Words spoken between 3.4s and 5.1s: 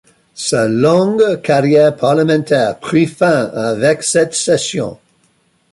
avec cette session.